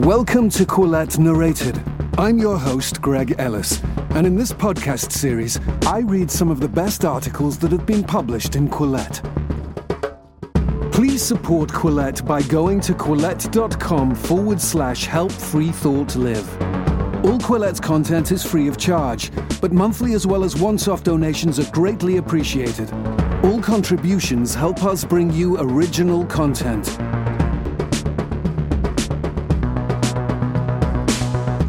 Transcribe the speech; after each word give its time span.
Welcome 0.00 0.50
to 0.50 0.66
Quillette 0.66 1.18
Narrated. 1.18 1.82
I'm 2.18 2.36
your 2.36 2.58
host, 2.58 3.00
Greg 3.00 3.34
Ellis, 3.38 3.82
and 4.10 4.26
in 4.26 4.36
this 4.36 4.52
podcast 4.52 5.10
series, 5.10 5.58
I 5.86 6.00
read 6.00 6.30
some 6.30 6.50
of 6.50 6.60
the 6.60 6.68
best 6.68 7.06
articles 7.06 7.56
that 7.58 7.72
have 7.72 7.86
been 7.86 8.04
published 8.04 8.56
in 8.56 8.68
Quillette. 8.68 9.22
Please 10.92 11.22
support 11.22 11.70
Quillette 11.70 12.26
by 12.26 12.42
going 12.42 12.78
to 12.82 12.92
quillette.com 12.92 14.14
forward 14.14 14.60
slash 14.60 15.06
help 15.06 15.32
free 15.32 15.72
thought 15.72 16.14
live. 16.14 16.46
All 17.24 17.38
Quillette's 17.38 17.80
content 17.80 18.32
is 18.32 18.44
free 18.44 18.68
of 18.68 18.76
charge, 18.76 19.30
but 19.62 19.72
monthly 19.72 20.12
as 20.12 20.26
well 20.26 20.44
as 20.44 20.60
once 20.60 20.88
off 20.88 21.04
donations 21.04 21.58
are 21.58 21.70
greatly 21.72 22.18
appreciated. 22.18 22.92
All 23.42 23.62
contributions 23.62 24.54
help 24.54 24.84
us 24.84 25.04
bring 25.04 25.32
you 25.32 25.58
original 25.58 26.26
content. 26.26 26.98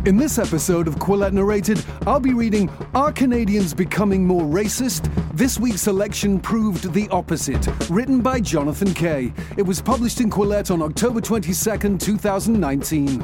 In 0.07 0.16
this 0.16 0.39
episode 0.39 0.88
of 0.88 0.95
Quillette 0.95 1.34
Narrated, 1.34 1.84
I'll 2.05 2.21
be 2.21 2.34
reading 2.34 2.70
Are 2.95 3.11
Canadians 3.11 3.73
Becoming 3.73 4.25
More 4.25 4.43
Racist? 4.43 5.11
This 5.33 5.59
week's 5.59 5.88
election 5.88 6.39
proved 6.39 6.93
the 6.93 7.09
opposite, 7.09 7.67
written 7.89 8.21
by 8.21 8.39
Jonathan 8.39 8.93
Kay. 8.93 9.33
It 9.57 9.63
was 9.63 9.81
published 9.81 10.21
in 10.21 10.30
Quillette 10.30 10.71
on 10.71 10.81
October 10.81 11.20
22nd, 11.20 11.99
2019. 11.99 13.21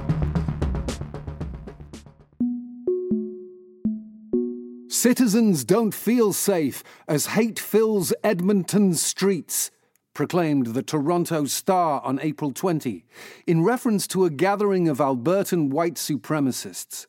Citizens 4.90 5.64
don't 5.64 5.94
feel 5.94 6.34
safe 6.34 6.84
as 7.08 7.28
hate 7.28 7.60
fills 7.60 8.12
Edmonton's 8.26 9.02
streets 9.02 9.72
proclaimed 10.14 10.68
the 10.68 10.84
Toronto 10.84 11.46
Star 11.46 12.02
on 12.04 12.20
April 12.22 12.52
20, 12.52 13.06
in 13.48 13.64
reference 13.64 14.08
to 14.08 14.26
a 14.26 14.30
gathering 14.30 14.88
of 14.88 15.00
Albertan 15.00 15.70
white 15.70 15.96
supremacists. 15.96 17.08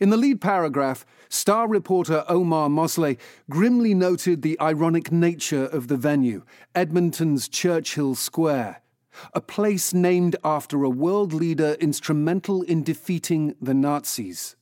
In 0.00 0.10
the 0.10 0.16
lead 0.16 0.40
paragraph, 0.40 1.04
Star 1.28 1.68
reporter 1.68 2.24
Omar 2.28 2.68
Mosleh 2.68 3.18
grimly 3.50 3.94
noted 3.94 4.42
the 4.42 4.58
ironic 4.60 5.12
nature 5.12 5.66
of 5.66 5.88
the 5.88 5.96
venue, 5.96 6.42
Edmonton's 6.74 7.48
Churchill 7.48 8.14
Square, 8.14 8.82
a 9.34 9.40
place 9.40 9.92
named 9.92 10.36
after 10.44 10.84
a 10.84 10.90
world 10.90 11.32
leader 11.32 11.76
instrumental 11.80 12.62
in 12.62 12.82
defeating 12.82 13.54
the 13.60 13.74
Nazis. 13.74 14.56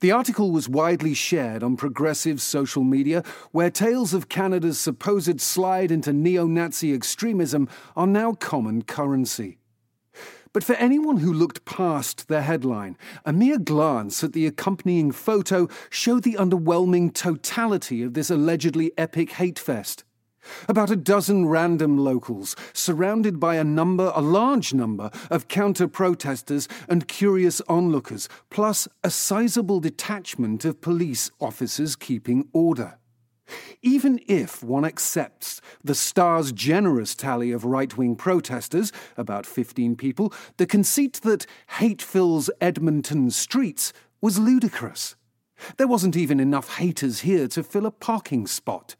The 0.00 0.12
article 0.12 0.50
was 0.50 0.68
widely 0.68 1.14
shared 1.14 1.62
on 1.62 1.76
progressive 1.76 2.40
social 2.40 2.84
media, 2.84 3.22
where 3.52 3.70
tales 3.70 4.14
of 4.14 4.28
Canada's 4.28 4.78
supposed 4.78 5.40
slide 5.40 5.90
into 5.90 6.12
neo 6.12 6.46
Nazi 6.46 6.92
extremism 6.94 7.68
are 7.96 8.06
now 8.06 8.32
common 8.32 8.82
currency. 8.82 9.58
But 10.52 10.64
for 10.64 10.74
anyone 10.74 11.18
who 11.18 11.32
looked 11.32 11.64
past 11.64 12.28
the 12.28 12.42
headline, 12.42 12.96
a 13.24 13.32
mere 13.32 13.58
glance 13.58 14.24
at 14.24 14.32
the 14.32 14.46
accompanying 14.46 15.12
photo 15.12 15.68
showed 15.90 16.22
the 16.22 16.34
underwhelming 16.34 17.12
totality 17.12 18.02
of 18.02 18.14
this 18.14 18.30
allegedly 18.30 18.92
epic 18.96 19.32
hate 19.32 19.58
fest. 19.58 20.04
About 20.68 20.90
a 20.90 20.96
dozen 20.96 21.46
random 21.46 21.98
locals, 21.98 22.56
surrounded 22.72 23.38
by 23.38 23.56
a 23.56 23.64
number, 23.64 24.12
a 24.14 24.20
large 24.20 24.74
number, 24.74 25.10
of 25.30 25.48
counter 25.48 25.88
protesters 25.88 26.68
and 26.88 27.08
curious 27.08 27.60
onlookers, 27.68 28.28
plus 28.50 28.88
a 29.02 29.10
sizable 29.10 29.80
detachment 29.80 30.64
of 30.64 30.80
police 30.80 31.30
officers 31.40 31.96
keeping 31.96 32.48
order. 32.52 32.98
Even 33.82 34.20
if 34.26 34.62
one 34.62 34.84
accepts 34.84 35.60
the 35.82 35.94
Star's 35.94 36.52
generous 36.52 37.14
tally 37.14 37.52
of 37.52 37.64
right 37.64 37.96
wing 37.96 38.16
protesters, 38.16 38.92
about 39.16 39.46
15 39.46 39.96
people, 39.96 40.32
the 40.56 40.66
conceit 40.66 41.20
that 41.22 41.46
hate 41.78 42.02
fills 42.02 42.50
Edmonton 42.60 43.30
streets 43.30 43.92
was 44.20 44.38
ludicrous. 44.38 45.16
There 45.76 45.88
wasn't 45.88 46.16
even 46.16 46.40
enough 46.40 46.76
haters 46.76 47.20
here 47.20 47.48
to 47.48 47.62
fill 47.62 47.86
a 47.86 47.90
parking 47.90 48.46
spot. 48.46 48.96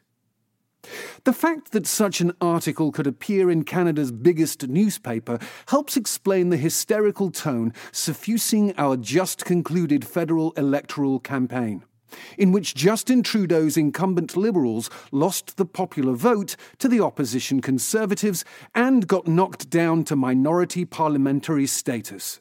The 1.25 1.33
fact 1.33 1.73
that 1.73 1.87
such 1.87 2.21
an 2.21 2.33
article 2.41 2.93
could 2.93 3.07
appear 3.07 3.51
in 3.51 3.65
Canada's 3.65 4.13
biggest 4.13 4.69
newspaper 4.69 5.39
helps 5.67 5.97
explain 5.97 6.49
the 6.49 6.57
hysterical 6.57 7.31
tone 7.31 7.73
suffusing 7.93 8.73
our 8.79 8.97
just 8.97 9.45
concluded 9.45 10.07
federal 10.07 10.53
electoral 10.53 11.19
campaign, 11.19 11.85
in 12.39 12.53
which 12.53 12.75
Justin 12.75 13.23
Trudeau's 13.23 13.77
incumbent 13.77 14.37
Liberals 14.37 14.89
lost 15.11 15.57
the 15.57 15.67
popular 15.67 16.15
vote 16.15 16.57
to 16.79 16.89
the 16.89 17.01
opposition 17.01 17.61
Conservatives 17.61 18.45
and 18.75 19.07
got 19.07 19.27
knocked 19.27 19.69
down 19.69 20.05
to 20.05 20.17
minority 20.17 20.85
parliamentary 20.85 21.67
status. 21.67 22.41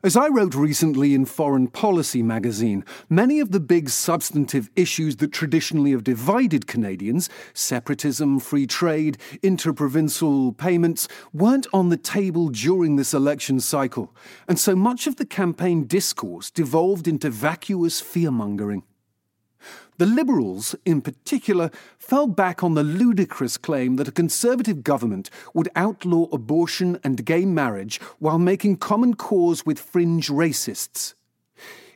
As 0.00 0.16
I 0.16 0.28
wrote 0.28 0.54
recently 0.54 1.12
in 1.12 1.24
Foreign 1.24 1.66
Policy 1.66 2.22
magazine, 2.22 2.84
many 3.10 3.40
of 3.40 3.50
the 3.50 3.58
big 3.58 3.90
substantive 3.90 4.70
issues 4.76 5.16
that 5.16 5.32
traditionally 5.32 5.90
have 5.90 6.04
divided 6.04 6.68
Canadians 6.68 7.28
separatism, 7.52 8.38
free 8.38 8.64
trade, 8.64 9.18
interprovincial 9.42 10.52
payments 10.52 11.08
weren't 11.32 11.66
on 11.72 11.88
the 11.88 11.96
table 11.96 12.48
during 12.48 12.94
this 12.94 13.12
election 13.12 13.58
cycle, 13.58 14.14
and 14.46 14.56
so 14.56 14.76
much 14.76 15.08
of 15.08 15.16
the 15.16 15.26
campaign 15.26 15.84
discourse 15.84 16.48
devolved 16.48 17.08
into 17.08 17.28
vacuous 17.28 18.00
fearmongering. 18.00 18.84
The 19.98 20.06
Liberals, 20.06 20.76
in 20.84 21.00
particular, 21.02 21.72
fell 21.98 22.28
back 22.28 22.62
on 22.62 22.74
the 22.74 22.84
ludicrous 22.84 23.56
claim 23.56 23.96
that 23.96 24.06
a 24.06 24.12
Conservative 24.12 24.84
government 24.84 25.28
would 25.54 25.68
outlaw 25.74 26.28
abortion 26.30 27.00
and 27.02 27.24
gay 27.24 27.44
marriage 27.44 28.00
while 28.20 28.38
making 28.38 28.76
common 28.76 29.14
cause 29.14 29.66
with 29.66 29.80
fringe 29.80 30.28
racists. 30.28 31.14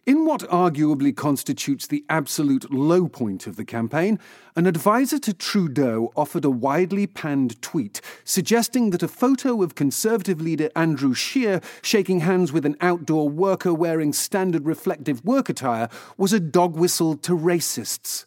In 0.05 0.25
what 0.25 0.41
arguably 0.51 1.15
constitutes 1.15 1.87
the 1.87 2.05
absolute 2.09 2.73
low 2.73 3.07
point 3.07 3.47
of 3.47 3.55
the 3.55 3.65
campaign, 3.65 4.19
an 4.57 4.67
advisor 4.67 5.17
to 5.21 5.33
Trudeau 5.33 6.11
offered 6.17 6.45
a 6.45 6.51
widely 6.51 7.07
panned 7.07 7.63
tweet 7.63 8.01
suggesting 8.25 8.91
that 8.91 9.05
a 9.05 9.09
photo 9.09 9.63
of 9.63 9.77
Conservative 9.77 10.41
leader 10.41 10.71
Andrew 10.75 11.15
Scheer 11.15 11.61
shaking 11.83 12.19
hands 12.19 12.53
with 12.53 12.67
an 12.67 12.77
outdoor 12.81 13.29
worker 13.29 13.73
wearing 13.73 14.13
standard 14.13 14.67
reflective 14.67 15.25
work 15.25 15.49
attire 15.49 15.89
was 16.17 16.33
a 16.33 16.41
dog 16.41 16.75
whistle 16.75 17.15
to 17.19 17.39
racists. 17.39 18.25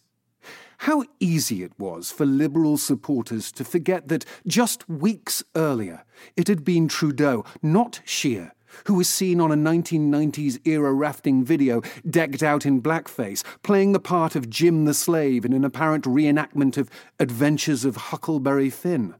How 0.78 1.04
easy 1.20 1.62
it 1.62 1.74
was 1.78 2.10
for 2.10 2.26
Liberal 2.26 2.78
supporters 2.78 3.52
to 3.52 3.66
forget 3.66 4.08
that 4.08 4.24
just 4.48 4.88
weeks 4.88 5.44
earlier 5.58 6.06
it 6.38 6.48
had 6.48 6.64
been 6.64 6.88
Trudeau, 6.88 7.44
not 7.62 8.00
Scheer, 8.06 8.54
who 8.86 8.96
was 8.96 9.10
seen 9.10 9.40
on 9.40 9.52
a 9.52 9.56
1990s 9.56 10.60
era 10.66 10.94
rafting 10.94 11.44
video 11.44 11.82
decked 12.10 12.44
out 12.44 12.66
in 12.66 12.82
blackface, 12.82 13.44
playing 13.64 13.92
the 13.92 14.00
part 14.00 14.36
of 14.36 14.50
Jim 14.50 14.86
the 14.86 14.94
Slave 14.94 15.46
in 15.46 15.54
an 15.54 15.66
apparent 15.66 16.06
reenactment 16.06 16.78
of 16.78 16.90
Adventures 17.20 17.86
of 17.86 17.96
Huckleberry 17.96 18.70
Finn. 18.70 19.16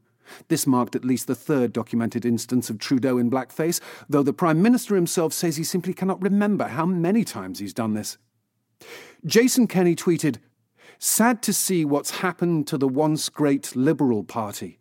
This 0.48 0.66
marked 0.66 0.96
at 0.96 1.04
least 1.04 1.26
the 1.26 1.34
third 1.34 1.72
documented 1.72 2.24
instance 2.24 2.68
of 2.70 2.78
Trudeau 2.78 3.18
in 3.18 3.30
blackface, 3.30 3.80
though 4.08 4.22
the 4.22 4.32
Prime 4.32 4.60
Minister 4.60 4.94
himself 4.94 5.32
says 5.32 5.56
he 5.56 5.64
simply 5.64 5.94
cannot 5.94 6.22
remember 6.22 6.68
how 6.68 6.86
many 6.86 7.24
times 7.24 7.58
he's 7.58 7.74
done 7.74 7.94
this. 7.94 8.18
Jason 9.24 9.66
Kenney 9.66 9.96
tweeted, 9.96 10.38
Sad 10.98 11.42
to 11.42 11.52
see 11.52 11.84
what's 11.84 12.18
happened 12.18 12.66
to 12.68 12.78
the 12.78 12.88
once 12.88 13.28
great 13.28 13.76
Liberal 13.76 14.24
Party. 14.24 14.78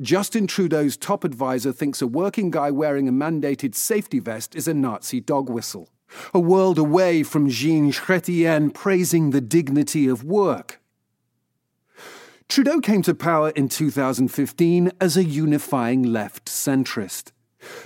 Justin 0.00 0.46
Trudeau's 0.46 0.96
top 0.96 1.24
advisor 1.24 1.72
thinks 1.72 2.02
a 2.02 2.06
working 2.06 2.50
guy 2.50 2.70
wearing 2.70 3.08
a 3.08 3.12
mandated 3.12 3.74
safety 3.74 4.18
vest 4.18 4.54
is 4.54 4.68
a 4.68 4.74
Nazi 4.74 5.20
dog 5.20 5.48
whistle. 5.50 5.88
A 6.32 6.40
world 6.40 6.78
away 6.78 7.22
from 7.22 7.48
Jean 7.48 7.92
Chrétien 7.92 8.72
praising 8.72 9.30
the 9.30 9.40
dignity 9.40 10.08
of 10.08 10.24
work. 10.24 10.80
Trudeau 12.48 12.80
came 12.80 13.02
to 13.02 13.14
power 13.14 13.50
in 13.50 13.68
2015 13.68 14.92
as 15.00 15.16
a 15.18 15.24
unifying 15.24 16.02
left 16.02 16.46
centrist. 16.46 17.32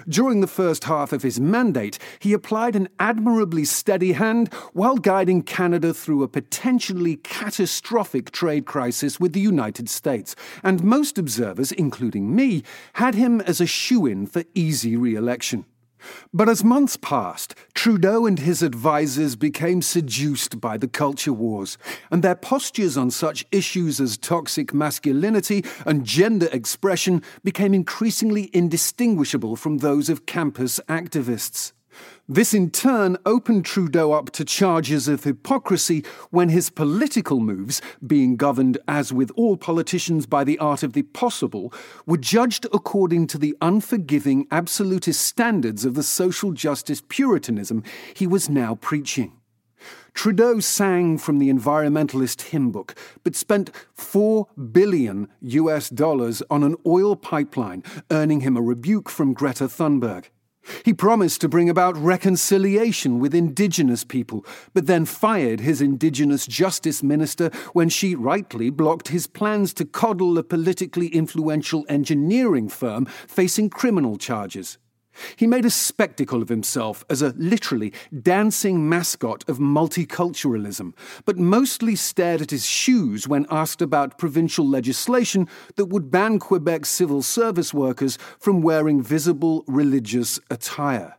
During 0.08 0.40
the 0.40 0.46
first 0.46 0.84
half 0.84 1.12
of 1.12 1.22
his 1.22 1.40
mandate, 1.40 1.98
he 2.18 2.32
applied 2.32 2.76
an 2.76 2.88
admirably 2.98 3.64
steady 3.64 4.12
hand 4.12 4.52
while 4.72 4.96
guiding 4.96 5.42
Canada 5.42 5.94
through 5.94 6.22
a 6.22 6.28
potentially 6.28 7.16
catastrophic 7.16 8.30
trade 8.30 8.66
crisis 8.66 9.18
with 9.18 9.32
the 9.32 9.40
United 9.40 9.88
States, 9.88 10.36
and 10.62 10.84
most 10.84 11.18
observers, 11.18 11.72
including 11.72 12.34
me, 12.34 12.62
had 12.94 13.14
him 13.14 13.40
as 13.42 13.60
a 13.60 13.66
shoe 13.66 14.06
in 14.06 14.26
for 14.26 14.44
easy 14.54 14.96
re 14.96 15.14
election. 15.14 15.64
But 16.32 16.48
as 16.48 16.64
months 16.64 16.96
passed, 16.96 17.54
Trudeau 17.82 18.26
and 18.26 18.38
his 18.38 18.62
advisers 18.62 19.34
became 19.34 19.82
seduced 19.82 20.60
by 20.60 20.76
the 20.76 20.86
culture 20.86 21.32
wars, 21.32 21.76
and 22.12 22.22
their 22.22 22.36
postures 22.36 22.96
on 22.96 23.10
such 23.10 23.44
issues 23.50 24.00
as 24.00 24.16
toxic 24.16 24.72
masculinity 24.72 25.64
and 25.84 26.04
gender 26.04 26.48
expression 26.52 27.24
became 27.42 27.74
increasingly 27.74 28.50
indistinguishable 28.52 29.56
from 29.56 29.78
those 29.78 30.08
of 30.08 30.26
campus 30.26 30.78
activists. 30.88 31.72
This 32.28 32.54
in 32.54 32.70
turn 32.70 33.16
opened 33.26 33.64
Trudeau 33.64 34.12
up 34.12 34.30
to 34.30 34.44
charges 34.44 35.08
of 35.08 35.24
hypocrisy 35.24 36.04
when 36.30 36.48
his 36.48 36.70
political 36.70 37.40
moves, 37.40 37.82
being 38.06 38.36
governed 38.36 38.78
as 38.88 39.12
with 39.12 39.30
all 39.36 39.56
politicians 39.56 40.26
by 40.26 40.44
the 40.44 40.58
art 40.58 40.82
of 40.82 40.92
the 40.92 41.02
possible, 41.02 41.72
were 42.06 42.16
judged 42.16 42.66
according 42.72 43.26
to 43.28 43.38
the 43.38 43.56
unforgiving 43.60 44.46
absolutist 44.50 45.20
standards 45.20 45.84
of 45.84 45.94
the 45.94 46.02
social 46.02 46.52
justice 46.52 47.02
puritanism 47.08 47.82
he 48.14 48.26
was 48.26 48.48
now 48.48 48.74
preaching. 48.76 49.32
Trudeau 50.14 50.60
sang 50.60 51.18
from 51.18 51.38
the 51.38 51.50
environmentalist 51.50 52.42
hymn 52.42 52.70
book, 52.70 52.94
but 53.24 53.34
spent 53.34 53.70
4 53.94 54.46
billion 54.70 55.28
US 55.40 55.88
dollars 55.88 56.42
on 56.50 56.62
an 56.62 56.76
oil 56.86 57.16
pipeline, 57.16 57.82
earning 58.10 58.40
him 58.40 58.56
a 58.56 58.62
rebuke 58.62 59.08
from 59.08 59.32
Greta 59.32 59.64
Thunberg. 59.64 60.26
He 60.84 60.92
promised 60.92 61.40
to 61.40 61.48
bring 61.48 61.68
about 61.68 61.96
reconciliation 61.96 63.18
with 63.18 63.34
indigenous 63.34 64.04
people, 64.04 64.44
but 64.74 64.86
then 64.86 65.04
fired 65.04 65.60
his 65.60 65.80
indigenous 65.80 66.46
justice 66.46 67.02
minister 67.02 67.50
when 67.72 67.88
she 67.88 68.14
rightly 68.14 68.70
blocked 68.70 69.08
his 69.08 69.26
plans 69.26 69.72
to 69.74 69.84
coddle 69.84 70.38
a 70.38 70.42
politically 70.42 71.08
influential 71.08 71.84
engineering 71.88 72.68
firm 72.68 73.06
facing 73.26 73.70
criminal 73.70 74.16
charges. 74.16 74.78
He 75.36 75.46
made 75.46 75.64
a 75.64 75.70
spectacle 75.70 76.42
of 76.42 76.48
himself 76.48 77.04
as 77.10 77.22
a 77.22 77.34
literally 77.36 77.92
dancing 78.22 78.88
mascot 78.88 79.48
of 79.48 79.58
multiculturalism, 79.58 80.94
but 81.24 81.38
mostly 81.38 81.96
stared 81.96 82.40
at 82.40 82.50
his 82.50 82.66
shoes 82.66 83.28
when 83.28 83.46
asked 83.50 83.82
about 83.82 84.18
provincial 84.18 84.66
legislation 84.66 85.48
that 85.76 85.86
would 85.86 86.10
ban 86.10 86.38
Quebec 86.38 86.86
civil 86.86 87.22
service 87.22 87.74
workers 87.74 88.18
from 88.38 88.62
wearing 88.62 89.02
visible 89.02 89.64
religious 89.66 90.40
attire. 90.50 91.16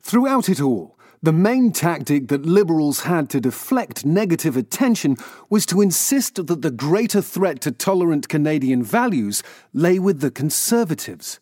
Throughout 0.00 0.48
it 0.48 0.60
all, 0.60 0.98
the 1.24 1.32
main 1.32 1.70
tactic 1.70 2.26
that 2.28 2.44
Liberals 2.44 3.02
had 3.02 3.30
to 3.30 3.40
deflect 3.40 4.04
negative 4.04 4.56
attention 4.56 5.16
was 5.48 5.64
to 5.66 5.80
insist 5.80 6.44
that 6.44 6.62
the 6.62 6.70
greater 6.72 7.22
threat 7.22 7.60
to 7.60 7.70
tolerant 7.70 8.28
Canadian 8.28 8.82
values 8.82 9.42
lay 9.72 10.00
with 10.00 10.20
the 10.20 10.32
Conservatives. 10.32 11.38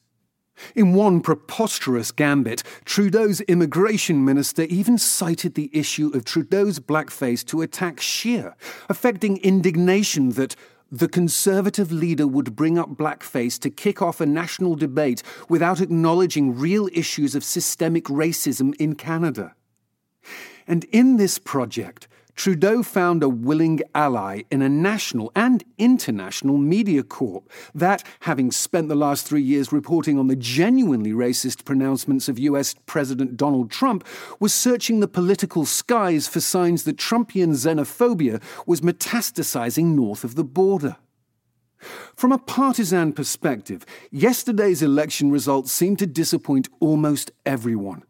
In 0.75 0.95
one 0.95 1.21
preposterous 1.21 2.12
gambit, 2.12 2.62
Trudeau's 2.85 3.41
immigration 3.43 4.25
minister 4.25 4.62
even 4.65 4.99
cited 4.99 5.55
the 5.55 5.71
issue 5.73 6.11
of 6.15 6.25
Trudeau's 6.25 6.79
blackface 6.79 7.45
to 7.47 7.62
attack 7.62 8.01
Scheer, 8.01 8.57
affecting 8.89 9.39
indignation 9.39 10.31
that 10.31 10.57
the 10.93 11.09
Conservative 11.09 11.93
leader 11.93 12.27
would 12.27 12.57
bring 12.57 12.77
up 12.77 12.91
blackface 12.97 13.59
to 13.61 13.71
kick 13.71 14.03
off 14.03 14.21
a 14.21 14.27
national 14.27 14.75
debate 14.75 15.23
without 15.49 15.81
acknowledging 15.81 16.57
real 16.57 16.89
issues 16.93 17.35
of 17.35 17.45
systemic 17.45 18.05
racism 18.07 18.75
in 18.77 18.97
Canada. 18.97 19.55
And 20.67 20.85
in 20.85 21.17
this 21.17 21.39
project, 21.39 22.09
Trudeau 22.40 22.82
found 22.82 23.22
a 23.22 23.28
willing 23.28 23.81
ally 23.94 24.44
in 24.50 24.62
a 24.62 24.69
national 24.70 25.31
and 25.37 25.62
international 25.76 26.56
media 26.56 27.02
corp 27.02 27.52
that, 27.75 28.02
having 28.20 28.50
spent 28.50 28.88
the 28.88 28.94
last 28.94 29.26
three 29.26 29.42
years 29.42 29.75
reporting 29.75 30.19
on 30.19 30.28
the 30.28 30.37
genuinely 30.37 31.12
racist 31.12 31.66
pronouncements 31.66 32.31
of 32.31 32.38
US 32.38 32.75
President 32.87 33.37
Donald 33.37 33.70
Trump, 33.70 34.06
was 34.38 34.54
searching 34.54 35.00
the 35.00 35.06
political 35.06 35.66
skies 35.66 36.26
for 36.28 36.40
signs 36.40 36.84
that 36.84 36.96
Trumpian 36.96 37.50
xenophobia 37.50 38.42
was 38.66 38.81
metastasizing 38.81 39.94
north 39.94 40.25
of 40.25 40.34
the 40.34 40.42
border. 40.42 40.96
From 42.16 42.32
a 42.32 42.38
partisan 42.38 43.12
perspective, 43.12 43.84
yesterday's 44.10 44.81
election 44.81 45.31
results 45.31 45.72
seemed 45.72 45.98
to 45.98 46.06
disappoint 46.06 46.70
almost 46.81 47.32
everyone. 47.44 48.02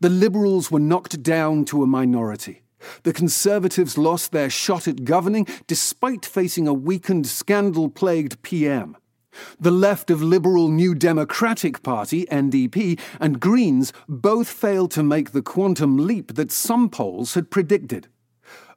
The 0.00 0.10
Liberals 0.10 0.72
were 0.72 0.80
knocked 0.80 1.22
down 1.22 1.66
to 1.66 1.84
a 1.84 1.86
minority. 1.86 2.64
The 3.02 3.12
Conservatives 3.12 3.98
lost 3.98 4.32
their 4.32 4.50
shot 4.50 4.88
at 4.88 5.04
governing 5.04 5.46
despite 5.66 6.24
facing 6.24 6.66
a 6.66 6.74
weakened, 6.74 7.26
scandal 7.26 7.88
plagued 7.88 8.42
PM. 8.42 8.96
The 9.60 9.70
left 9.70 10.10
of 10.10 10.22
Liberal 10.22 10.68
New 10.68 10.94
Democratic 10.94 11.82
Party, 11.82 12.26
NDP, 12.26 12.98
and 13.20 13.40
Greens 13.40 13.92
both 14.08 14.48
failed 14.48 14.90
to 14.92 15.02
make 15.02 15.30
the 15.30 15.42
quantum 15.42 15.96
leap 15.96 16.34
that 16.34 16.50
some 16.50 16.88
polls 16.88 17.34
had 17.34 17.50
predicted. 17.50 18.08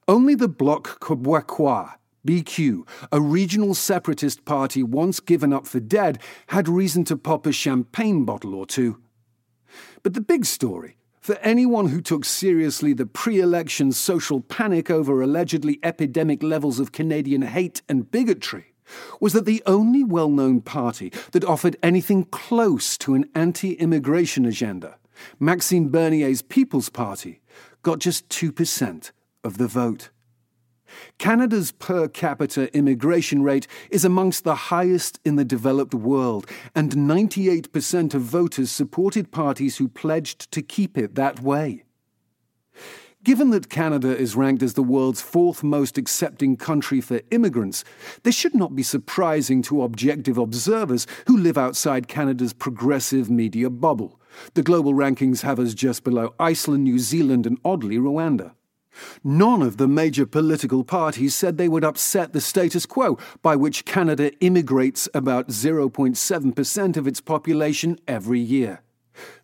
Only 0.08 0.36
the 0.36 0.48
Bloc 0.48 1.00
Québécois, 1.00 1.94
BQ, 2.28 2.88
a 3.12 3.20
regional 3.20 3.74
separatist 3.74 4.46
party 4.46 4.84
once 4.84 5.20
given 5.20 5.52
up 5.52 5.66
for 5.66 5.80
dead, 5.80 6.20
had 6.48 6.70
reason 6.70 7.04
to 7.06 7.18
pop 7.18 7.46
a 7.46 7.52
champagne 7.52 8.26
bottle 8.26 8.54
or 8.54 8.66
two. 8.66 9.02
But 10.04 10.14
the 10.14 10.22
big 10.22 10.46
story 10.46 10.98
for 11.24 11.38
anyone 11.38 11.88
who 11.88 12.02
took 12.02 12.26
seriously 12.26 12.92
the 12.92 13.06
pre 13.06 13.40
election 13.40 13.94
social 13.94 14.42
panic 14.42 14.92
over 14.92 15.22
allegedly 15.22 15.80
epidemic 15.82 16.44
levels 16.44 16.82
of 16.82 16.92
Canadian 16.92 17.44
hate 17.44 17.82
and 17.88 18.12
bigotry 18.12 18.74
was 19.22 19.32
that 19.32 19.46
the 19.46 19.64
only 19.66 20.04
well 20.04 20.30
known 20.30 20.60
party 20.60 21.14
that 21.32 21.46
offered 21.46 21.78
anything 21.82 22.26
close 22.26 22.98
to 22.98 23.16
an 23.16 23.30
anti 23.34 23.72
immigration 23.76 24.46
agenda, 24.46 24.98
Maxime 25.40 25.88
Bernier's 25.88 26.42
People's 26.42 26.90
Party, 26.90 27.40
got 27.84 28.00
just 28.00 28.28
2% 28.28 29.12
of 29.46 29.58
the 29.58 29.68
vote. 29.68 30.10
Canada's 31.18 31.72
per 31.72 32.08
capita 32.08 32.76
immigration 32.76 33.44
rate 33.44 33.68
is 33.90 34.06
amongst 34.06 34.44
the 34.44 34.56
highest 34.56 35.20
in 35.26 35.36
the 35.36 35.46
developed 35.46 35.94
world, 35.94 36.48
and 36.76 36.92
98% 36.92 38.14
of 38.14 38.22
voters 38.22 38.72
supported 38.72 39.32
parties 39.32 39.78
who 39.78 39.88
pledged 39.88 40.52
to 40.52 40.62
keep 40.62 40.98
it 40.98 41.16
that 41.16 41.42
way. 41.42 41.84
Given 43.24 43.52
that 43.52 43.70
Canada 43.70 44.18
is 44.18 44.36
ranked 44.36 44.62
as 44.62 44.74
the 44.74 44.84
world's 44.84 45.22
fourth 45.22 45.64
most 45.64 45.98
accepting 45.98 46.58
country 46.58 47.00
for 47.00 47.22
immigrants, 47.32 47.86
this 48.24 48.36
should 48.36 48.54
not 48.54 48.76
be 48.76 48.84
surprising 48.84 49.62
to 49.64 49.84
objective 49.84 50.38
observers 50.38 51.08
who 51.28 51.38
live 51.38 51.58
outside 51.58 52.10
Canada's 52.10 52.52
progressive 52.52 53.30
media 53.30 53.70
bubble. 53.70 54.20
The 54.56 54.64
global 54.64 54.94
rankings 54.94 55.42
have 55.42 55.58
us 55.58 55.74
just 55.74 56.04
below 56.04 56.34
Iceland, 56.38 56.84
New 56.84 57.00
Zealand, 57.00 57.46
and 57.46 57.60
oddly, 57.64 57.98
Rwanda. 57.98 58.56
None 59.24 59.62
of 59.62 59.78
the 59.78 59.88
major 59.88 60.26
political 60.26 60.84
parties 60.84 61.36
said 61.36 61.58
they 61.58 61.70
would 61.70 61.84
upset 61.84 62.34
the 62.34 62.42
status 62.42 62.86
quo, 62.86 63.18
by 63.42 63.56
which 63.56 63.86
Canada 63.86 64.32
immigrates 64.40 65.08
about 65.14 65.50
0.7% 65.50 66.98
of 66.98 67.08
its 67.08 67.22
population 67.22 68.00
every 68.08 68.40
year. 68.40 68.82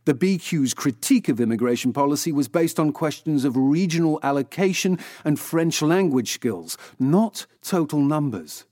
The 0.06 0.14
BQ's 0.16 0.74
critique 0.74 1.30
of 1.30 1.40
immigration 1.40 1.94
policy 1.94 2.32
was 2.32 2.48
based 2.48 2.80
on 2.80 2.92
questions 2.92 3.46
of 3.46 3.56
regional 3.56 4.20
allocation 4.24 4.98
and 5.24 5.40
French 5.40 5.82
language 5.82 6.32
skills, 6.32 6.78
not 6.98 7.46
total 7.62 8.02
numbers. 8.02 8.66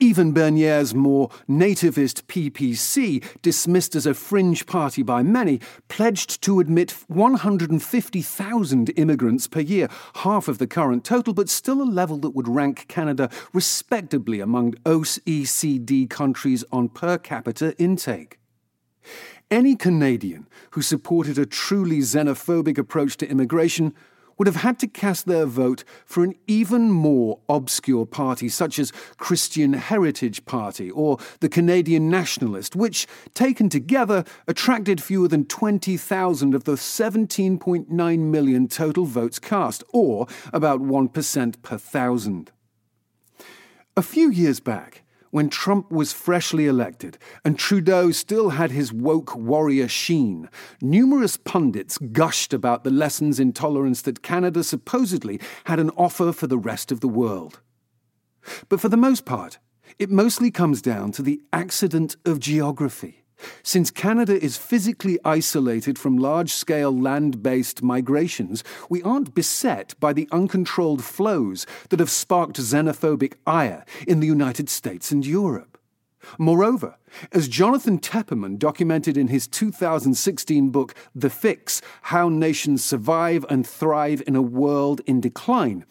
Even 0.00 0.32
Bernier's 0.32 0.94
more 0.94 1.28
nativist 1.48 2.22
PPC, 2.24 3.24
dismissed 3.42 3.94
as 3.94 4.06
a 4.06 4.14
fringe 4.14 4.66
party 4.66 5.02
by 5.02 5.22
many, 5.22 5.60
pledged 5.88 6.42
to 6.42 6.60
admit 6.60 6.92
150,000 7.08 8.90
immigrants 8.96 9.46
per 9.46 9.60
year, 9.60 9.88
half 10.16 10.48
of 10.48 10.58
the 10.58 10.66
current 10.66 11.04
total, 11.04 11.34
but 11.34 11.48
still 11.48 11.82
a 11.82 11.84
level 11.84 12.18
that 12.18 12.30
would 12.30 12.48
rank 12.48 12.86
Canada 12.88 13.30
respectably 13.52 14.40
among 14.40 14.72
OECD 14.84 16.08
countries 16.08 16.64
on 16.72 16.88
per 16.88 17.18
capita 17.18 17.76
intake. 17.78 18.38
Any 19.50 19.76
Canadian 19.76 20.46
who 20.72 20.82
supported 20.82 21.38
a 21.38 21.46
truly 21.46 22.00
xenophobic 22.00 22.76
approach 22.76 23.16
to 23.18 23.30
immigration 23.30 23.94
would 24.38 24.46
have 24.46 24.56
had 24.56 24.78
to 24.78 24.86
cast 24.86 25.26
their 25.26 25.44
vote 25.46 25.84
for 26.06 26.24
an 26.24 26.34
even 26.46 26.90
more 26.90 27.40
obscure 27.48 28.06
party, 28.06 28.48
such 28.48 28.78
as 28.78 28.92
Christian 29.18 29.72
Heritage 29.74 30.44
Party 30.46 30.90
or 30.90 31.18
the 31.40 31.48
Canadian 31.48 32.08
Nationalist, 32.08 32.76
which, 32.76 33.06
taken 33.34 33.68
together, 33.68 34.24
attracted 34.46 35.02
fewer 35.02 35.28
than 35.28 35.44
20,000 35.44 36.54
of 36.54 36.64
the 36.64 36.72
17.9 36.72 38.18
million 38.18 38.68
total 38.68 39.04
votes 39.04 39.38
cast, 39.38 39.82
or 39.92 40.26
about 40.52 40.80
1% 40.80 41.62
per 41.62 41.78
thousand. 41.78 42.52
A 43.96 44.02
few 44.02 44.30
years 44.30 44.60
back, 44.60 45.02
when 45.30 45.48
Trump 45.48 45.90
was 45.90 46.12
freshly 46.12 46.66
elected 46.66 47.18
and 47.44 47.58
Trudeau 47.58 48.10
still 48.10 48.50
had 48.50 48.70
his 48.70 48.92
woke 48.92 49.36
warrior 49.36 49.88
sheen, 49.88 50.48
numerous 50.80 51.36
pundits 51.36 51.98
gushed 51.98 52.52
about 52.52 52.84
the 52.84 52.90
lessons 52.90 53.38
in 53.38 53.52
tolerance 53.52 54.02
that 54.02 54.22
Canada 54.22 54.64
supposedly 54.64 55.40
had 55.64 55.78
an 55.78 55.90
offer 55.90 56.32
for 56.32 56.46
the 56.46 56.58
rest 56.58 56.90
of 56.90 57.00
the 57.00 57.08
world. 57.08 57.60
But 58.68 58.80
for 58.80 58.88
the 58.88 58.96
most 58.96 59.24
part, 59.24 59.58
it 59.98 60.10
mostly 60.10 60.50
comes 60.50 60.82
down 60.82 61.12
to 61.12 61.22
the 61.22 61.40
accident 61.52 62.16
of 62.24 62.40
geography. 62.40 63.24
Since 63.62 63.90
Canada 63.90 64.42
is 64.42 64.56
physically 64.56 65.18
isolated 65.24 65.98
from 65.98 66.18
large 66.18 66.52
scale 66.52 66.96
land 66.96 67.42
based 67.42 67.82
migrations, 67.82 68.64
we 68.88 69.02
aren't 69.02 69.34
beset 69.34 69.94
by 70.00 70.12
the 70.12 70.28
uncontrolled 70.32 71.04
flows 71.04 71.66
that 71.90 72.00
have 72.00 72.10
sparked 72.10 72.58
xenophobic 72.58 73.34
ire 73.46 73.84
in 74.06 74.20
the 74.20 74.26
United 74.26 74.68
States 74.68 75.10
and 75.10 75.24
Europe. 75.24 75.77
Moreover, 76.36 76.96
as 77.32 77.48
Jonathan 77.48 77.98
Tepperman 77.98 78.58
documented 78.58 79.16
in 79.16 79.28
his 79.28 79.46
2016 79.46 80.70
book, 80.70 80.94
The 81.14 81.30
Fix 81.30 81.80
How 82.02 82.28
Nations 82.28 82.84
Survive 82.84 83.46
and 83.48 83.66
Thrive 83.66 84.22
in 84.26 84.36
a 84.36 84.42
World 84.42 85.00
in 85.06 85.20
Decline, 85.20 85.84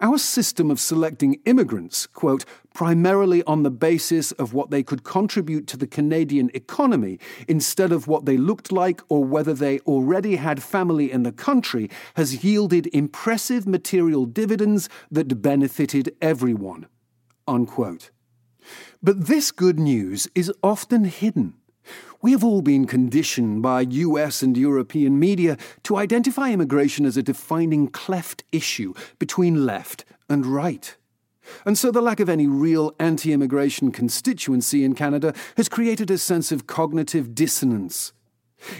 our 0.00 0.18
system 0.18 0.70
of 0.70 0.80
selecting 0.80 1.40
immigrants, 1.44 2.06
quote, 2.06 2.44
primarily 2.74 3.42
on 3.44 3.62
the 3.62 3.70
basis 3.70 4.32
of 4.32 4.52
what 4.52 4.70
they 4.70 4.82
could 4.82 5.04
contribute 5.04 5.66
to 5.68 5.76
the 5.76 5.86
Canadian 5.86 6.50
economy 6.54 7.18
instead 7.46 7.92
of 7.92 8.08
what 8.08 8.24
they 8.24 8.36
looked 8.36 8.72
like 8.72 9.00
or 9.08 9.24
whether 9.24 9.54
they 9.54 9.78
already 9.80 10.36
had 10.36 10.62
family 10.62 11.10
in 11.10 11.22
the 11.22 11.32
country, 11.32 11.88
has 12.14 12.44
yielded 12.44 12.88
impressive 12.92 13.66
material 13.66 14.26
dividends 14.26 14.88
that 15.10 15.40
benefited 15.40 16.14
everyone. 16.20 16.86
Unquote. 17.46 18.10
But 19.02 19.26
this 19.26 19.50
good 19.50 19.78
news 19.78 20.28
is 20.34 20.52
often 20.62 21.04
hidden. 21.04 21.54
We 22.22 22.32
have 22.32 22.42
all 22.42 22.62
been 22.62 22.86
conditioned 22.86 23.60
by 23.60 23.82
US 23.82 24.42
and 24.42 24.56
European 24.56 25.18
media 25.18 25.58
to 25.82 25.96
identify 25.96 26.50
immigration 26.50 27.04
as 27.04 27.16
a 27.16 27.22
defining 27.22 27.88
cleft 27.88 28.44
issue 28.50 28.94
between 29.18 29.66
left 29.66 30.04
and 30.28 30.46
right. 30.46 30.96
And 31.66 31.76
so 31.76 31.90
the 31.90 32.00
lack 32.00 32.20
of 32.20 32.28
any 32.28 32.46
real 32.46 32.94
anti 32.98 33.32
immigration 33.32 33.92
constituency 33.92 34.84
in 34.84 34.94
Canada 34.94 35.34
has 35.56 35.68
created 35.68 36.10
a 36.10 36.16
sense 36.16 36.50
of 36.50 36.66
cognitive 36.66 37.34
dissonance. 37.34 38.12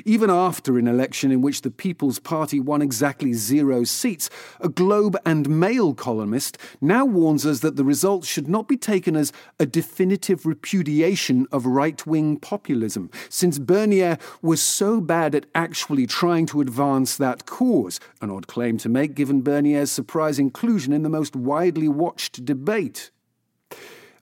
Even 0.04 0.30
after 0.30 0.78
an 0.78 0.86
election 0.86 1.30
in 1.30 1.42
which 1.42 1.62
the 1.62 1.70
People's 1.70 2.18
Party 2.18 2.60
won 2.60 2.82
exactly 2.82 3.32
zero 3.32 3.84
seats, 3.84 4.30
a 4.60 4.68
Globe 4.68 5.16
and 5.24 5.48
Mail 5.48 5.94
columnist 5.94 6.58
now 6.80 7.04
warns 7.04 7.46
us 7.46 7.60
that 7.60 7.76
the 7.76 7.84
results 7.84 8.26
should 8.26 8.48
not 8.48 8.68
be 8.68 8.76
taken 8.76 9.16
as 9.16 9.32
a 9.58 9.66
definitive 9.66 10.46
repudiation 10.46 11.46
of 11.52 11.66
right 11.66 12.06
wing 12.06 12.38
populism, 12.38 13.10
since 13.28 13.58
Bernier 13.58 14.18
was 14.42 14.60
so 14.60 15.00
bad 15.00 15.34
at 15.34 15.46
actually 15.54 16.06
trying 16.06 16.46
to 16.46 16.60
advance 16.60 17.16
that 17.16 17.46
cause, 17.46 18.00
an 18.20 18.30
odd 18.30 18.46
claim 18.46 18.78
to 18.78 18.88
make 18.88 19.14
given 19.14 19.42
Bernier's 19.42 19.90
surprise 19.90 20.38
inclusion 20.38 20.92
in 20.92 21.02
the 21.02 21.08
most 21.08 21.36
widely 21.36 21.88
watched 21.88 22.44
debate. 22.44 23.10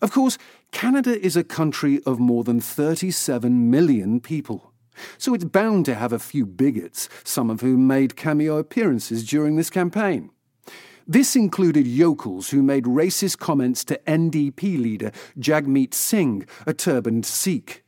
Of 0.00 0.10
course, 0.10 0.38
Canada 0.72 1.20
is 1.24 1.36
a 1.36 1.44
country 1.44 2.02
of 2.04 2.18
more 2.18 2.44
than 2.44 2.60
37 2.60 3.70
million 3.70 4.20
people. 4.20 4.71
So 5.18 5.34
it's 5.34 5.44
bound 5.44 5.84
to 5.86 5.94
have 5.94 6.12
a 6.12 6.18
few 6.18 6.46
bigots, 6.46 7.08
some 7.24 7.50
of 7.50 7.60
whom 7.60 7.86
made 7.86 8.16
cameo 8.16 8.58
appearances 8.58 9.26
during 9.26 9.56
this 9.56 9.70
campaign. 9.70 10.30
This 11.06 11.34
included 11.34 11.86
yokels 11.86 12.50
who 12.50 12.62
made 12.62 12.84
racist 12.84 13.38
comments 13.38 13.84
to 13.86 14.00
NDP 14.06 14.80
leader 14.80 15.10
Jagmeet 15.38 15.94
Singh, 15.94 16.46
a 16.66 16.72
turbaned 16.72 17.26
Sikh. 17.26 17.82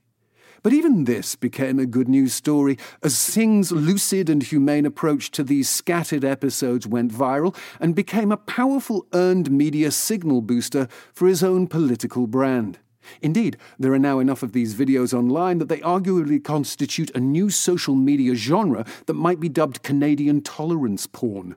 But 0.65 0.73
even 0.73 1.05
this 1.05 1.37
became 1.37 1.79
a 1.79 1.85
good 1.85 2.09
news 2.09 2.33
story 2.33 2.79
as 3.03 3.17
Singh's 3.17 3.71
lucid 3.71 4.31
and 4.31 4.43
humane 4.43 4.87
approach 4.87 5.31
to 5.33 5.45
these 5.45 5.69
scattered 5.69 6.25
episodes 6.25 6.87
went 6.87 7.13
viral 7.13 7.55
and 7.79 7.95
became 7.95 8.33
a 8.33 8.39
powerful 8.39 9.07
earned 9.13 9.51
media 9.51 9.91
signal 9.91 10.41
booster 10.41 10.89
for 11.13 11.29
his 11.29 11.45
own 11.45 11.67
political 11.67 12.27
brand. 12.27 12.79
Indeed, 13.23 13.57
there 13.79 13.93
are 13.93 13.99
now 13.99 14.19
enough 14.19 14.43
of 14.43 14.53
these 14.53 14.75
videos 14.75 15.13
online 15.13 15.59
that 15.59 15.69
they 15.69 15.79
arguably 15.79 16.43
constitute 16.43 17.11
a 17.15 17.21
new 17.21 17.51
social 17.51 17.95
media 17.95 18.35
genre 18.35 18.85
that 19.07 19.15
might 19.15 19.41
be 19.41 19.49
dubbed 19.49 19.83
Canadian 19.83 20.43
tolerance 20.43 21.07
porn. 21.07 21.57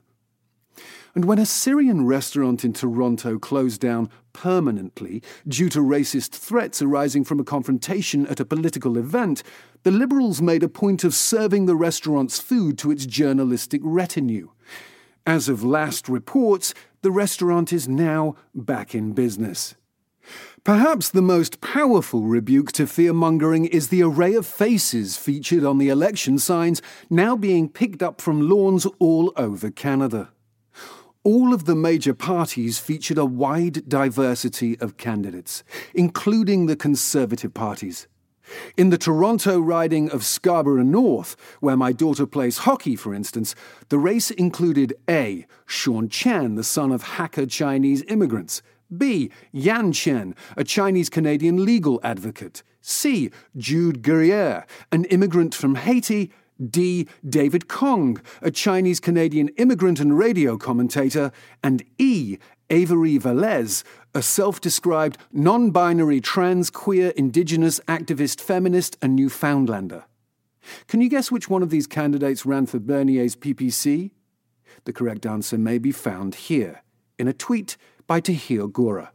And 1.14 1.24
when 1.24 1.38
a 1.38 1.46
Syrian 1.46 2.06
restaurant 2.06 2.64
in 2.64 2.72
Toronto 2.72 3.38
closed 3.38 3.80
down 3.80 4.08
permanently 4.32 5.22
due 5.48 5.68
to 5.70 5.80
racist 5.80 6.30
threats 6.30 6.80
arising 6.80 7.24
from 7.24 7.40
a 7.40 7.44
confrontation 7.44 8.26
at 8.26 8.38
a 8.40 8.44
political 8.44 8.96
event, 8.96 9.42
the 9.82 9.90
Liberals 9.90 10.40
made 10.40 10.62
a 10.62 10.68
point 10.68 11.02
of 11.02 11.14
serving 11.14 11.66
the 11.66 11.74
restaurant's 11.74 12.38
food 12.38 12.78
to 12.78 12.90
its 12.90 13.06
journalistic 13.06 13.80
retinue. 13.82 14.50
As 15.26 15.48
of 15.48 15.64
last 15.64 16.08
reports, 16.08 16.72
the 17.02 17.10
restaurant 17.10 17.72
is 17.72 17.88
now 17.88 18.36
back 18.54 18.94
in 18.94 19.12
business. 19.12 19.74
Perhaps 20.64 21.10
the 21.10 21.22
most 21.22 21.60
powerful 21.60 22.22
rebuke 22.22 22.72
to 22.72 22.84
fearmongering 22.84 23.68
is 23.68 23.88
the 23.88 24.02
array 24.02 24.34
of 24.34 24.46
faces 24.46 25.16
featured 25.16 25.64
on 25.64 25.78
the 25.78 25.88
election 25.88 26.38
signs 26.38 26.82
now 27.08 27.36
being 27.36 27.68
picked 27.68 28.02
up 28.02 28.20
from 28.20 28.48
lawns 28.48 28.86
all 28.98 29.32
over 29.36 29.70
Canada. 29.70 30.30
All 31.24 31.52
of 31.52 31.64
the 31.64 31.74
major 31.74 32.14
parties 32.14 32.78
featured 32.78 33.18
a 33.18 33.24
wide 33.24 33.88
diversity 33.88 34.78
of 34.80 34.96
candidates, 34.96 35.64
including 35.94 36.66
the 36.66 36.76
Conservative 36.76 37.52
parties. 37.52 38.06
In 38.76 38.90
the 38.90 38.98
Toronto 38.98 39.60
riding 39.60 40.10
of 40.10 40.24
Scarborough 40.24 40.82
North, 40.82 41.36
where 41.60 41.76
my 41.76 41.92
daughter 41.92 42.26
plays 42.26 42.58
hockey, 42.58 42.96
for 42.96 43.14
instance, 43.14 43.54
the 43.88 43.98
race 43.98 44.30
included 44.30 44.94
A. 45.08 45.46
Shaun 45.66 46.08
Chen, 46.08 46.54
the 46.54 46.64
son 46.64 46.92
of 46.92 47.04
Hakka 47.04 47.50
Chinese 47.50 48.02
immigrants, 48.08 48.62
B. 48.96 49.30
Yan 49.52 49.92
Chen, 49.92 50.34
a 50.56 50.64
Chinese 50.64 51.10
Canadian 51.10 51.64
legal 51.64 52.00
advocate. 52.02 52.62
C. 52.80 53.30
Jude 53.56 54.02
Guerriere, 54.02 54.64
an 54.90 55.04
immigrant 55.06 55.54
from 55.54 55.76
Haiti. 55.76 56.32
D. 56.58 57.06
David 57.24 57.68
Kong, 57.68 58.20
a 58.42 58.50
Chinese 58.50 58.98
Canadian 58.98 59.46
immigrant 59.58 60.00
and 60.00 60.18
radio 60.18 60.56
commentator. 60.56 61.30
And 61.62 61.84
E. 61.98 62.38
Avery 62.70 63.16
Velez, 63.16 63.84
a 64.12 64.22
self 64.22 64.60
described 64.60 65.18
non 65.32 65.70
binary 65.70 66.20
trans 66.20 66.68
queer 66.70 67.10
indigenous 67.10 67.80
activist 67.86 68.40
feminist 68.40 68.98
and 69.00 69.14
Newfoundlander. 69.14 70.04
Can 70.86 71.00
you 71.00 71.08
guess 71.08 71.30
which 71.30 71.48
one 71.48 71.62
of 71.62 71.70
these 71.70 71.86
candidates 71.86 72.44
ran 72.44 72.66
for 72.66 72.78
Bernier's 72.78 73.36
PPC? 73.36 74.10
The 74.84 74.92
correct 74.92 75.24
answer 75.24 75.56
may 75.56 75.78
be 75.78 75.92
found 75.92 76.34
here 76.34 76.82
in 77.18 77.28
a 77.28 77.32
tweet 77.32 77.76
by 78.08 78.18
Tahir 78.18 78.66
Gora. 78.66 79.12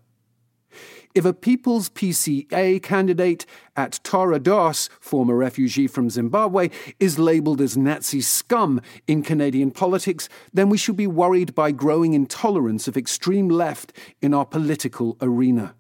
If 1.14 1.26
a 1.26 1.34
People's 1.34 1.90
PCA 1.90 2.82
candidate 2.82 3.46
at 3.76 4.00
Tara 4.04 4.40
Doss, 4.40 4.90
former 5.00 5.36
refugee 5.36 5.88
from 5.88 6.10
Zimbabwe, 6.10 6.70
is 7.00 7.20
labelled 7.20 7.62
as 7.62 7.78
Nazi 7.78 8.22
scum 8.22 8.82
in 9.06 9.22
Canadian 9.22 9.70
politics, 9.70 10.28
then 10.54 10.70
we 10.70 10.78
should 10.78 10.96
be 10.96 11.06
worried 11.06 11.54
by 11.54 11.72
growing 11.72 12.14
intolerance 12.14 12.88
of 12.88 12.98
extreme 12.98 13.48
left 13.48 13.94
in 14.22 14.34
our 14.34 14.46
political 14.46 15.18
arena. 15.22 15.76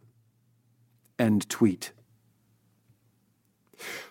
End 1.17 1.49
tweet. 1.49 1.93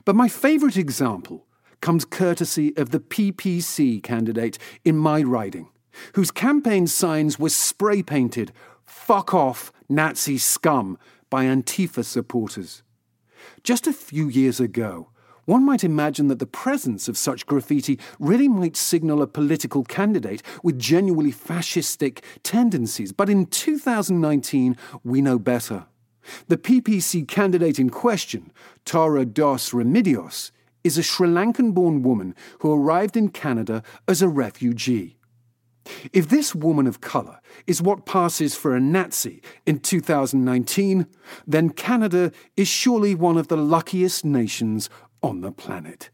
But 0.05 0.17
my 0.17 0.29
favourite 0.29 0.77
example 0.77 1.47
comes 1.81 2.05
courtesy 2.05 2.77
of 2.77 2.91
the 2.91 3.01
PPC 3.01 4.03
candidate 4.03 4.59
in 4.85 4.97
my 4.97 5.23
riding, 5.23 5.69
whose 6.15 6.31
campaign 6.33 6.89
signs 6.89 7.39
were 7.39 7.49
spray 7.49 8.03
painted 8.03 8.53
fuck 8.93 9.33
off 9.33 9.73
Nazi 9.89 10.39
scum 10.39 10.99
by 11.31 11.45
Antifa 11.45 12.05
supporters. 12.05 12.83
Just 13.65 13.87
a 13.87 13.93
few 13.93 14.29
years 14.29 14.61
ago, 14.61 15.09
one 15.47 15.65
might 15.65 15.83
imagine 15.83 16.29
that 16.29 16.39
the 16.39 16.47
presence 16.47 17.09
of 17.09 17.17
such 17.17 17.47
graffiti 17.47 17.99
really 18.21 18.49
might 18.49 18.77
signal 18.77 19.23
a 19.23 19.27
political 19.27 19.83
candidate 19.83 20.43
with 20.63 20.79
genuinely 20.79 21.33
fascistic 21.33 22.23
tendencies. 22.43 23.13
But 23.13 23.29
in 23.29 23.47
2019, 23.47 24.77
we 25.03 25.21
know 25.21 25.39
better. 25.39 25.87
The 26.47 26.59
PPC 26.59 27.27
candidate 27.27 27.81
in 27.81 27.91
question, 27.91 28.53
Tara 28.85 29.25
Dos 29.25 29.71
Remedios, 29.71 30.53
is 30.85 30.97
a 30.97 31.03
Sri 31.03 31.29
Lankan 31.29 31.75
born 31.75 32.03
woman 32.03 32.37
who 32.61 32.73
arrived 32.73 33.17
in 33.17 33.31
Canada 33.31 33.83
as 34.07 34.23
a 34.23 34.29
refugee. 34.29 35.17
If 36.13 36.29
this 36.29 36.55
woman 36.55 36.87
of 36.87 37.01
colour 37.01 37.41
is 37.67 37.83
what 37.83 38.07
passes 38.07 38.55
for 38.55 38.75
a 38.75 38.81
Nazi 38.81 39.43
in 39.67 39.81
2019, 39.81 41.07
then 41.47 41.71
Canada 41.71 42.33
is 42.57 42.69
surely 42.69 43.15
one 43.15 43.37
of 43.37 43.49
the 43.49 43.57
luckiest 43.57 44.25
nations 44.25 44.89
on 45.23 45.41
the 45.41 45.53
planet. 45.53 46.11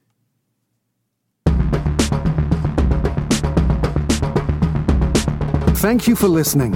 Thank 5.79 6.09
you 6.09 6.17
for 6.17 6.27
listening. 6.27 6.75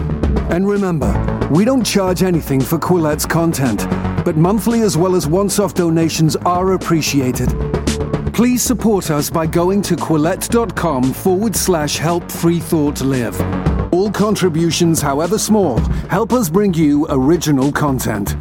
And 0.52 0.68
remember, 0.68 1.10
we 1.50 1.64
don't 1.64 1.84
charge 1.84 2.22
anything 2.22 2.60
for 2.60 2.78
Quillette's 2.78 3.26
content, 3.26 3.84
but 4.24 4.36
monthly 4.36 4.82
as 4.82 4.96
well 4.96 5.16
as 5.16 5.26
once 5.26 5.58
off 5.58 5.74
donations 5.74 6.36
are 6.36 6.74
appreciated. 6.74 7.50
Please 8.42 8.60
support 8.60 9.12
us 9.12 9.30
by 9.30 9.46
going 9.46 9.80
to 9.82 9.94
quillette.com 9.94 11.12
forward 11.12 11.54
slash 11.54 11.96
help 11.96 12.28
free 12.28 12.58
thought 12.58 13.00
live. 13.00 13.40
All 13.92 14.10
contributions, 14.10 15.00
however 15.00 15.38
small, 15.38 15.78
help 16.10 16.32
us 16.32 16.50
bring 16.50 16.74
you 16.74 17.06
original 17.08 17.70
content. 17.70 18.34